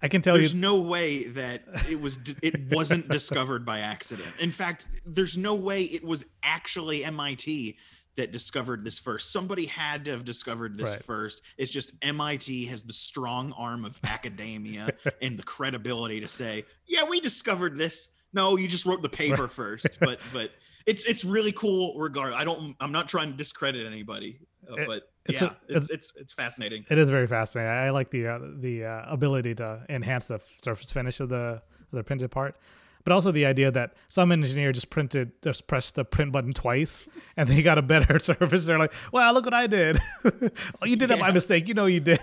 [0.02, 0.42] I can tell you.
[0.42, 4.28] there's no way that it was it wasn't discovered by accident.
[4.40, 7.76] In fact, there's no way it was actually MIT
[8.16, 9.30] that discovered this first.
[9.32, 11.04] Somebody had to have discovered this Right.
[11.04, 11.42] first.
[11.56, 14.90] It's just MIT has the strong arm of academia
[15.22, 19.46] and the credibility to say, "Yeah, we discovered this." No, you just wrote the paper
[19.48, 19.98] first.
[20.00, 20.50] But but
[20.84, 22.32] it's it's really cool regard.
[22.34, 26.12] I don't I'm not trying to discredit anybody, uh, but it's yeah, a- it's, it's
[26.16, 26.84] it's fascinating.
[26.90, 27.70] It is very fascinating.
[27.70, 31.36] I I like the uh, the uh, ability to enhance the surface finish of the
[31.36, 32.56] of the printed part,
[33.04, 37.08] but also the idea that some engineer just printed just pressed the print button twice
[37.36, 38.66] and they got a better surface.
[38.66, 39.98] They're like, "Well, look what I did!
[40.24, 41.68] oh, you did that by mistake.
[41.68, 42.20] You know you did."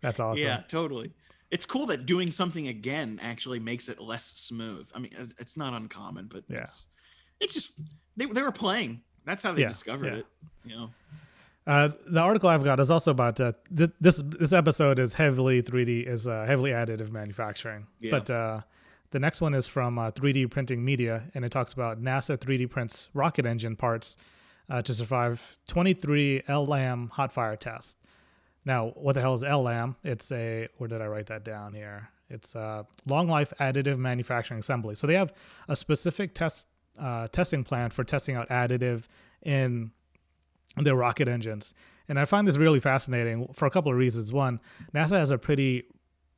[0.00, 0.44] That's awesome.
[0.44, 1.12] Yeah, totally.
[1.50, 4.90] It's cool that doing something again actually makes it less smooth.
[4.94, 6.60] I mean, it's not uncommon, but Yeah.
[6.62, 6.86] it's
[7.40, 7.72] it's just
[8.16, 9.02] they they were playing.
[9.24, 10.18] That's how they Yeah, discovered yeah.
[10.20, 10.26] it.
[10.64, 10.90] You know.
[11.66, 14.20] Uh, the article I've got is also about uh, th- this.
[14.24, 17.86] This episode is heavily 3D, is uh, heavily additive manufacturing.
[18.00, 18.10] Yeah.
[18.10, 18.60] But uh,
[19.10, 22.68] the next one is from uh, 3D Printing Media, and it talks about NASA 3D
[22.68, 24.16] prints rocket engine parts
[24.68, 27.98] uh, to survive 23 LLAM hot fire test.
[28.64, 29.96] Now, what the hell is LLAM?
[30.02, 32.08] It's a where did I write that down here?
[32.28, 34.94] It's a long life additive manufacturing assembly.
[34.94, 35.32] So they have
[35.68, 39.04] a specific test uh, testing plan for testing out additive
[39.42, 39.90] in
[40.76, 41.74] their rocket engines.
[42.08, 44.32] And I find this really fascinating for a couple of reasons.
[44.32, 44.60] One,
[44.94, 45.84] NASA has a pretty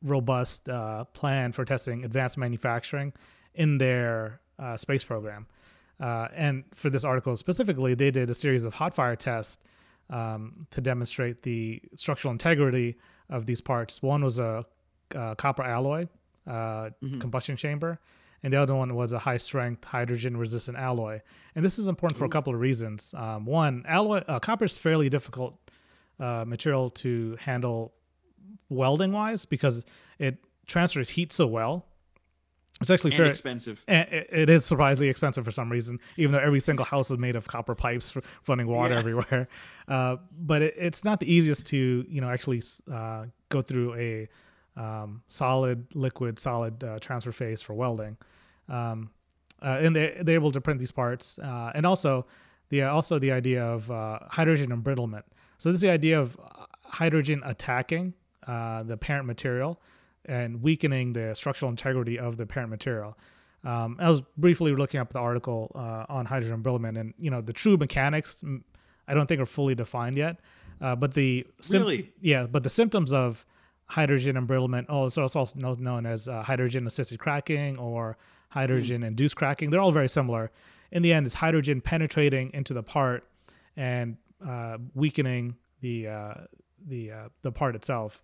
[0.02, 3.12] robust uh, plan for testing advanced manufacturing
[3.54, 5.46] in their uh, space program.
[6.00, 9.62] Uh, and for this article specifically, they did a series of hot fire tests
[10.10, 12.96] um, to demonstrate the structural integrity
[13.30, 14.02] of these parts.
[14.02, 14.64] One was a
[15.14, 16.08] uh, copper alloy
[16.46, 18.00] uh, combustion chamber,
[18.44, 21.20] and the other one was a high strength hydrogen resistant alloy.
[21.56, 23.12] And this is important for a couple of reasons.
[23.16, 25.58] Um, one, alloy uh, copper is fairly difficult
[26.20, 27.94] uh, material to handle
[28.68, 29.84] welding wise because
[30.18, 31.86] it transfers heat so well.
[32.80, 33.26] It's actually fair.
[33.26, 33.84] expensive.
[33.88, 37.46] It is surprisingly expensive for some reason, even though every single house is made of
[37.46, 39.00] copper pipes for running water Yeah.
[39.00, 39.48] everywhere.
[39.86, 44.26] Uh, but it, it's not the easiest to, you know, actually uh, go through a
[44.78, 48.16] um, solid, liquid, solid uh, transfer phase for welding.
[48.68, 49.10] Um,
[49.62, 51.38] uh, and they're, they're able to print these parts.
[51.38, 52.26] Uh, and also
[52.68, 55.22] the also the idea of uh, hydrogen embrittlement.
[55.58, 58.14] So this is the idea of uh, hydrogen attacking
[58.46, 59.80] uh, the parent material
[60.26, 63.16] and weakening the structural integrity of the parent material.
[63.64, 67.40] Um, I was briefly looking up the article uh, on hydrogen embrittlement, and you know
[67.40, 68.62] the true mechanics mm,
[69.08, 70.40] I don't think are fully defined yet.
[70.80, 72.12] Uh, but the sym- Really?
[72.20, 73.46] yeah, but the symptoms of
[73.86, 78.16] hydrogen embrittlement, oh, so it's also known as uh, hydrogen assisted cracking or
[78.54, 79.70] hydrogen induced cracking.
[79.70, 80.52] They're all very similar.
[80.92, 83.26] In the end, it's hydrogen penetrating into the part
[83.76, 86.34] and uh, weakening the uh,
[86.86, 88.22] the uh, the part itself.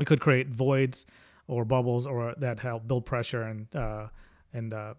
[0.00, 1.06] It could create voids
[1.46, 4.08] or bubbles or that help build pressure and uh,
[4.52, 4.94] and uh,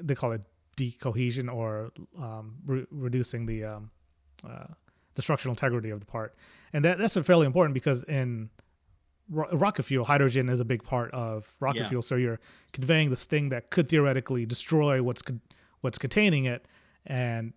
[0.00, 0.42] they call it
[0.76, 3.90] decohesion or um, re- reducing the um,
[4.48, 4.66] uh,
[5.16, 6.36] the structural integrity of the part.
[6.72, 8.50] And that, that's fairly important because in
[9.30, 11.88] ro- rocket fuel, hydrogen is a big part of rocket Yeah.
[11.88, 12.02] fuel.
[12.02, 12.40] So you're
[12.72, 15.40] conveying this thing that could theoretically destroy what's con-
[15.80, 16.66] what's containing it,
[17.06, 17.52] and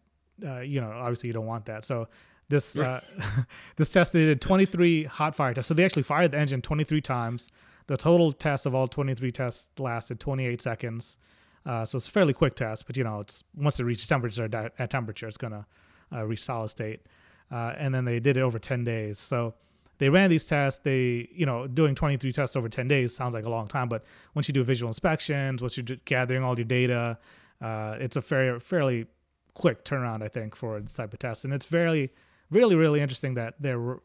[0.45, 1.84] uh, you know obviously you don't want that.
[1.84, 2.08] So
[2.49, 3.01] this uh,
[3.75, 5.67] this test they did 23 hot fire tests.
[5.67, 7.49] So they actually fired the engine 23 times.
[7.88, 11.17] The total test of all 23 tests lasted 28 seconds.
[11.65, 14.45] Uh, so it's a fairly quick test, but you know it's once it reaches temperature
[14.45, 15.65] at, at temperature, it's gonna
[16.13, 17.01] uh, reach solid state.
[17.49, 19.17] Uh, and then they did it over 10 days.
[19.17, 19.53] So
[19.97, 20.79] they ran these tests.
[20.79, 24.03] They, you know, doing 23 tests over 10 days sounds like a long time, but
[24.36, 27.17] once you do visual inspections, once you're gathering all your data,
[27.62, 29.07] uh, it's a fair, fairly
[29.53, 31.45] quick turnaround, I think, for this type of test.
[31.45, 32.12] And it's very,
[32.51, 33.99] really, really interesting that they're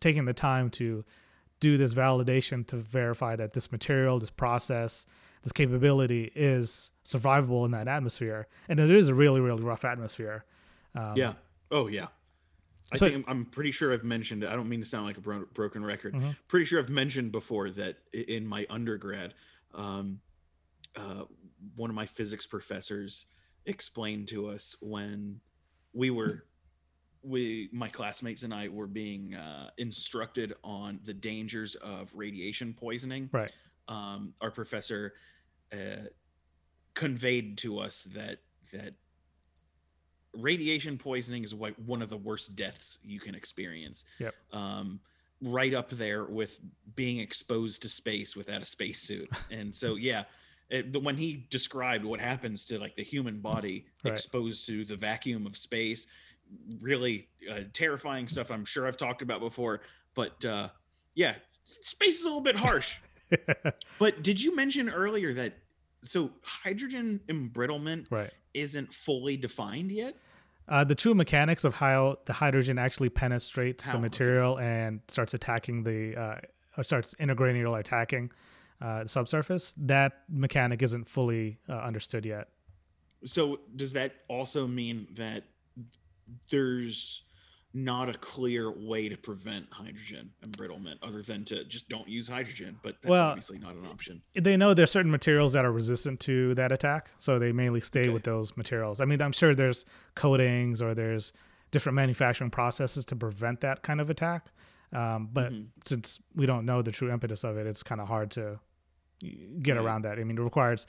[0.00, 1.04] taking the time to
[1.60, 5.06] do this validation to verify that this material, this process,
[5.42, 8.48] this capability is survivable in that atmosphere.
[8.68, 10.44] And it is a really, really rough atmosphere.
[10.94, 11.34] Um, Yeah.
[11.70, 12.06] Oh yeah.
[12.92, 14.44] I So- think I'm, I'm pretty sure I've mentioned.
[14.44, 16.14] I don't mean to sound like a bro- broken record.
[16.14, 16.36] Mhm.
[16.48, 19.34] Pretty sure I've mentioned before that in my undergrad,
[19.74, 20.20] um,
[20.94, 21.24] uh,
[21.74, 23.26] one of my physics professors
[23.64, 25.40] explained to us when
[25.92, 26.44] we were
[27.22, 33.28] we my classmates and I were being uh, instructed on the dangers of radiation poisoning.
[33.32, 33.52] Right.
[33.88, 35.14] Um, our professor
[35.72, 36.06] uh,
[36.94, 38.38] conveyed to us that
[38.72, 38.94] that
[40.36, 44.04] radiation poisoning is like one of the worst deaths you can experience.
[44.18, 44.34] Yep.
[44.52, 45.00] Um,
[45.42, 46.58] right up there with
[46.94, 49.28] being exposed to space without a spacesuit.
[49.50, 50.24] And so, yeah,
[50.70, 54.14] it, when he described what happens to like the human body Right.
[54.14, 56.06] exposed to the vacuum of space,
[56.80, 58.50] really uh, terrifying stuff.
[58.50, 59.80] I'm sure I've talked about before,
[60.14, 60.68] but uh,
[61.14, 61.34] yeah,
[61.80, 62.98] space is a little bit harsh.
[63.98, 65.54] but did you mention earlier that
[66.02, 68.30] so hydrogen embrittlement right.
[68.54, 70.16] isn't fully defined yet?
[70.68, 73.92] Uh, the true mechanics of how the hydrogen actually penetrates How?
[73.92, 74.02] the Okay.
[74.02, 76.40] material and starts attacking the, uh,
[76.76, 78.32] or starts intergranular attacking
[78.80, 82.48] uh, the subsurface, that mechanic isn't fully uh, understood yet.
[83.24, 85.44] So does that also mean that
[86.50, 87.22] there's
[87.76, 92.78] not a clear way to prevent hydrogen embrittlement other than to just don't use hydrogen?
[92.82, 94.22] But that's Well, obviously not an option.
[94.34, 98.02] They know there's certain materials that are resistant to that attack, so they mainly stay
[98.02, 98.08] Okay.
[98.08, 99.00] with those materials.
[99.00, 99.84] I mean, I'm sure there's
[100.14, 101.32] coatings or there's
[101.70, 104.46] different manufacturing processes to prevent that kind of attack.
[104.92, 105.66] Um, but Mhm.
[105.84, 108.58] since we don't know the true impetus of it, it's kind of hard to
[109.62, 109.84] get Right.
[109.84, 110.18] around that.
[110.18, 110.86] I mean, it requires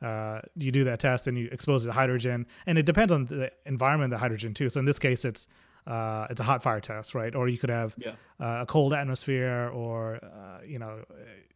[0.00, 3.24] uh, you do that test and you expose it to hydrogen, and it depends on
[3.24, 4.70] the environment of the hydrogen too.
[4.70, 5.48] So in this case, it's
[5.88, 7.34] uh, it's a hot fire test, right?
[7.34, 8.12] Or you could have Yeah.
[8.38, 11.02] uh, a cold atmosphere, or uh, you know,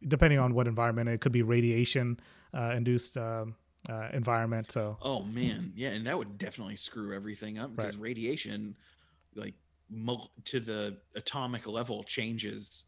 [0.07, 2.19] depending on what environment, it could be radiation
[2.53, 3.55] uh, induced um,
[3.89, 4.71] uh, environment.
[4.71, 8.75] So Oh man, yeah, and that would definitely screw everything up because radiation,
[9.35, 9.53] like
[10.45, 12.85] to the atomic level, changes,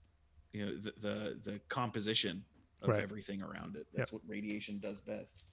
[0.53, 2.43] you know, the the, the composition
[2.81, 3.03] of Right.
[3.03, 3.87] everything around it.
[3.93, 5.43] That's what radiation does best.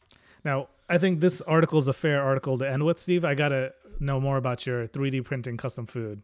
[0.45, 3.25] Now, I think this article is a fair article to end with, Steve.
[3.25, 6.23] I gotta know more about your 3D printing custom food.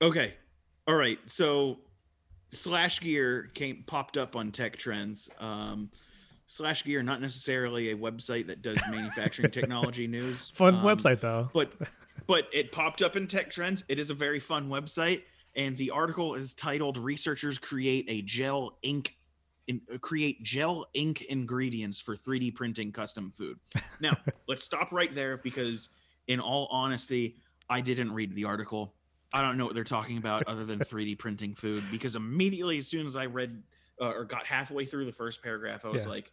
[0.00, 0.34] Okay,
[0.86, 1.18] all right.
[1.26, 1.78] So,
[2.50, 5.28] Slash Gear came popped up on Tech Trends.
[5.40, 5.90] Um,
[6.46, 10.50] Slash Gear, not necessarily a website that does manufacturing technology news.
[10.50, 11.50] Fun Um, website though.
[11.52, 11.72] but
[12.26, 15.22] but it popped up in tech trends it is a very fun website
[15.54, 19.14] and the article is titled researchers create a gel ink
[19.68, 23.58] in, uh, create gel ink ingredients for 3d printing custom food
[24.00, 24.16] now
[24.48, 25.90] let's stop right there because
[26.26, 27.36] in all honesty
[27.70, 28.94] i didn't read the article
[29.32, 32.86] i don't know what they're talking about other than 3d printing food because immediately as
[32.88, 33.62] soon as i read
[34.00, 36.10] uh, or got halfway through the first paragraph i was Yeah.
[36.10, 36.32] like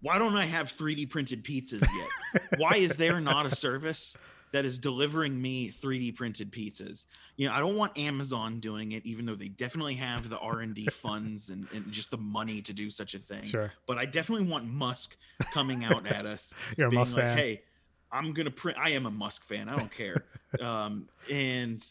[0.00, 2.42] why don't I have 3D printed pizzas yet?
[2.58, 4.16] Why is there not a service
[4.52, 7.06] that is delivering me 3D printed pizzas?
[7.36, 10.60] You know, I don't want Amazon doing it, even though they definitely have the R
[10.60, 13.44] and D funds and, and just the money to do such a thing.
[13.44, 15.16] Sure, But I definitely want Musk
[15.52, 17.38] coming out at us, you're a being Musk like, fan.
[17.38, 17.62] "Hey,
[18.10, 19.68] I'm gonna print." I am a Musk fan.
[19.68, 20.24] I don't care,
[20.60, 21.82] um, and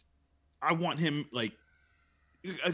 [0.61, 1.53] I want him like.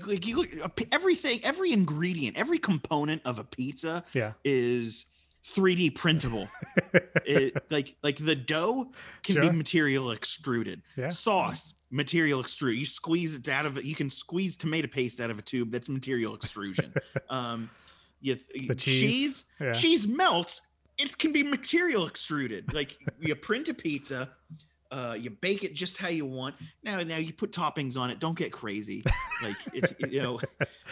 [0.06, 5.08] Like you look, a pi- everything, every ingredient, every component of a pizza Yeah, is
[5.48, 6.48] 3D printable.
[7.26, 8.92] it, like like the dough
[9.24, 9.44] can Sure.
[9.44, 10.82] be material extruded.
[10.96, 11.10] yeah.
[11.10, 12.78] Sauce material extrude.
[12.78, 13.86] You squeeze it out of it.
[13.86, 15.72] You can squeeze tomato paste out of a tube.
[15.72, 16.94] That's material extrusion.
[17.30, 17.70] um,
[18.20, 19.74] you th- The cheese, cheese yeah.
[19.74, 20.62] cheese melts.
[20.98, 22.74] It can be material extruded.
[22.74, 24.32] Like you print a pizza.
[24.90, 26.56] Uh, you bake it just how you want.
[26.82, 28.20] Now, now you put toppings on it.
[28.20, 29.04] Don't get crazy.
[29.44, 30.40] Like it, you know,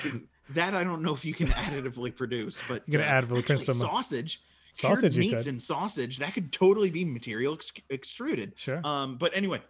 [0.49, 3.63] that I don't know if you can additively produce, but You can uh, additively print
[3.63, 4.41] some- sausage,
[4.73, 8.53] Sausage meats and sausage that could totally be material ex- extruded.
[8.59, 8.81] Sure.
[8.85, 9.61] Um, but anyway,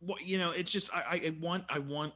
[0.00, 2.12] what you know, it's just I, I I want I want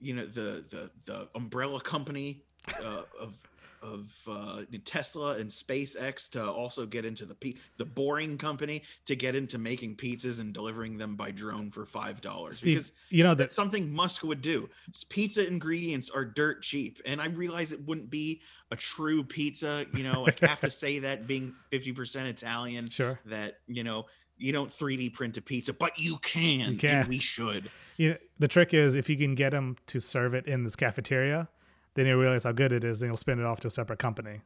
[0.00, 2.42] you know the the the umbrella company
[2.82, 3.40] uh, of
[3.84, 9.14] of uh, Tesla and SpaceX to also get into the pe- the Boring Company to
[9.14, 13.34] get into making pizzas and delivering them by drone for five dollars because you know
[13.34, 14.68] that something Musk would do.
[15.08, 19.84] Pizza ingredients are dirt cheap, and I realize it wouldn't be a true pizza.
[19.94, 23.20] You know, I have to say that being fifty percent Italian, sure.
[23.26, 27.00] that you know you don't 3D print a pizza, but you can, You can.
[27.00, 27.70] and we should.
[27.96, 31.48] You the trick is if you can get them to serve it in this cafeteria,
[31.94, 32.98] then you realize how good it is.
[33.00, 34.40] Then you'll spin it off to a separate company.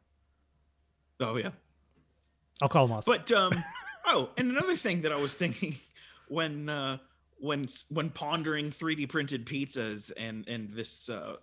[1.20, 1.50] Oh yeah.
[2.62, 3.06] I'll call Musk.
[3.06, 3.52] But um,
[4.06, 5.76] oh, and another thing that I was thinking
[6.28, 6.98] when uh,
[7.38, 11.36] when when pondering 3D printed pizzas and and this uh,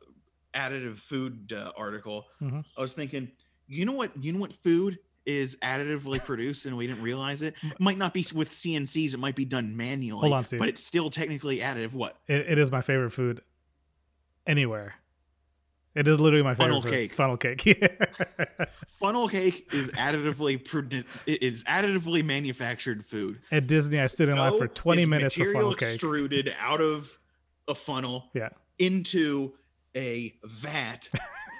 [0.54, 2.65] additive food uh, article, Mhm.
[2.78, 3.32] I was thinking,
[3.68, 7.56] you know what, you know what food is additively produced and we didn't realize it.
[7.63, 10.21] It might not be with CNCs, it might be done manually.
[10.21, 10.60] Hold on, Steve.
[10.60, 11.94] but it's still technically additive.
[11.94, 12.15] What?
[12.27, 13.42] it, it is my favorite food
[14.46, 14.96] anywhere.
[15.96, 17.13] It is literally my favorite Funnel cake.
[17.13, 17.98] Funnel cake.
[19.00, 20.56] Funnel cake is additively
[21.25, 23.39] it is additively manufactured food.
[23.52, 25.93] At Disney, I stood in line for 20 is minutes for funnel cake.
[25.93, 27.17] extruded out of
[27.67, 28.50] a funnel Yeah.
[28.77, 29.54] into
[29.96, 31.10] a vat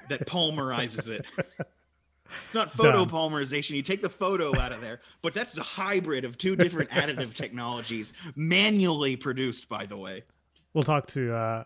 [0.10, 1.26] that polymerizes it.
[1.58, 3.72] It's not photo polymerization.
[3.72, 7.34] You take the photo out of there, but that's a hybrid of two different additive
[7.36, 10.24] technologies, manually produced, by the way.
[10.74, 11.64] We'll talk to uh,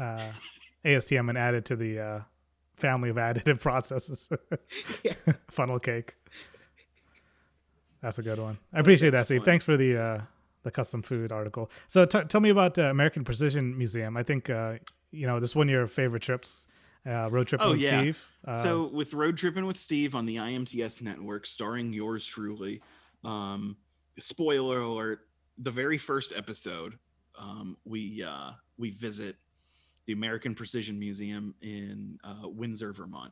[0.00, 0.32] uh,
[0.84, 2.20] ASTM and add it to the uh,
[2.76, 4.28] family of additive processes.
[5.50, 6.14] Funnel cake.
[8.00, 8.58] That's a good one.
[8.72, 9.40] I appreciate that, Steve.
[9.40, 9.46] Fun.
[9.46, 10.20] Thanks for the uh,
[10.62, 11.70] the custom food article.
[11.88, 14.16] So t- tell me about uh, American Precision Museum.
[14.16, 14.74] I think uh,
[15.10, 16.66] you know this one of your favorite trips.
[17.06, 18.00] Uh, road tripping oh, with yeah.
[18.00, 18.28] Steve.
[18.46, 22.82] Uh, so with road tripping with Steve on the IMTS network, starring yours truly.
[23.24, 23.76] Um,
[24.18, 25.20] spoiler alert:
[25.56, 26.98] the very first episode,
[27.38, 29.36] um, we uh, we visit
[30.08, 33.30] the American Precision Museum in uh, Windsor, Vermont.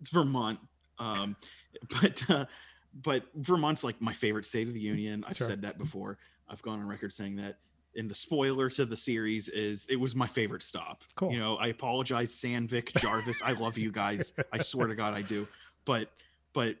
[0.00, 0.58] It's Vermont,
[0.98, 1.36] um,
[2.00, 2.46] but uh,
[2.92, 5.24] but Vermont's like my favorite state of the union.
[5.26, 5.46] I've sure.
[5.46, 6.18] said that before.
[6.48, 7.58] I've gone on record saying that.
[7.94, 11.02] And the spoiler to the series is it was my favorite stop.
[11.14, 11.32] Cool.
[11.32, 13.40] You know, I apologize, Sandvik, Jarvis.
[13.42, 14.34] I love you guys.
[14.52, 15.48] I swear to God, I do.
[15.86, 16.10] But
[16.52, 16.76] but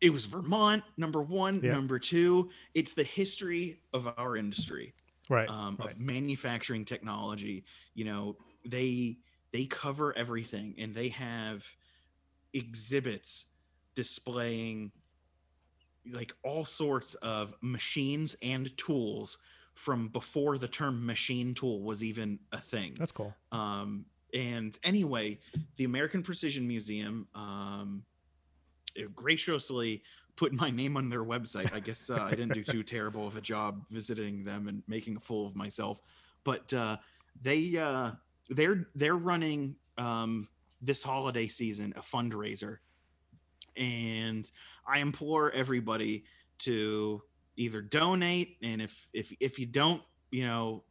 [0.00, 1.60] it was Vermont, number one.
[1.62, 1.72] Yeah.
[1.72, 4.94] Number two, it's the history of our industry,
[5.28, 5.92] right, um, right?
[5.92, 7.64] Of manufacturing technology.
[7.94, 9.18] You know, they
[9.52, 11.64] they cover everything, and they have
[12.52, 13.46] exhibits
[13.94, 14.92] displaying
[16.10, 19.38] like all sorts of machines and tools
[19.74, 22.94] from before the term machine tool was even a thing.
[22.98, 23.34] That's cool.
[23.52, 25.38] Um, and anyway,
[25.76, 28.04] the American Precision Museum um,
[29.14, 30.02] graciously
[30.38, 31.72] put my name on their website.
[31.74, 35.16] I guess uh, I didn't do too terrible of a job visiting them and making
[35.16, 36.00] a fool of myself,
[36.44, 36.96] but uh,
[37.42, 38.12] they uh,
[38.48, 40.48] they're they're running um,
[40.80, 42.78] this holiday season a fundraiser
[43.76, 44.50] and
[44.86, 46.24] I implore everybody
[46.58, 47.22] to
[47.56, 50.84] either donate and if if if you don't, you know,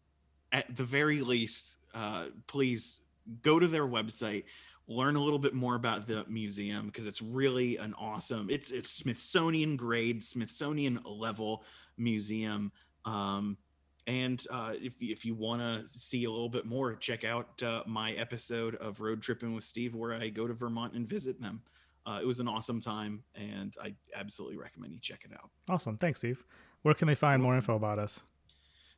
[0.52, 3.02] at the very least, uh, please
[3.42, 4.44] go to their website
[4.88, 8.90] learn a little bit more about the museum because it's really an awesome it's it's
[8.90, 11.64] smithsonian grade smithsonian level
[11.98, 12.72] museum
[13.06, 13.58] um,
[14.06, 17.84] and uh, if, if you want to see a little bit more check out uh,
[17.86, 21.62] my episode of road tripping with steve where i go to vermont and visit them
[22.08, 25.50] uh, it was an awesome time, and I absolutely recommend you check it out.
[25.70, 25.98] Awesome.
[25.98, 26.42] Thanks, Steve.
[26.84, 28.24] Where can they find more info about us?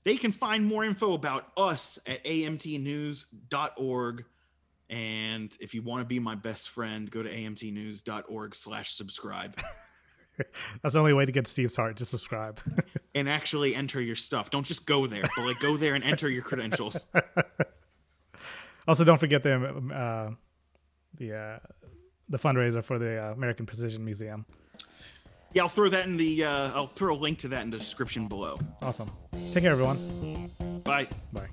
[0.03, 4.25] They can find more info about us at amtnews.org.
[4.89, 9.59] And if you want to be my best friend, go to amtnews.org slash subscribe.
[10.81, 11.97] That's the only way to get Steve's heart.
[11.97, 12.59] to subscribe.
[13.15, 14.49] and actually enter your stuff.
[14.49, 17.05] Don't just go there, but like go there and enter your credentials.
[18.87, 19.55] also, don't forget the
[19.93, 20.31] uh,
[21.17, 21.59] the uh,
[22.29, 24.45] the fundraiser for the uh, American Precision Museum.
[25.53, 26.45] Yeah, I'll throw that in the.
[26.45, 28.55] Uh, I'll throw a link to that in the description below.
[28.81, 29.11] Awesome.
[29.51, 30.51] Take care, everyone.
[30.83, 31.07] Bye.
[31.33, 31.49] Bye.